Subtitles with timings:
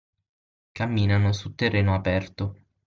[0.73, 2.55] Camminano su terreno aperto